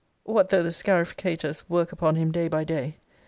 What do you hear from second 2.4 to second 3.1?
by day?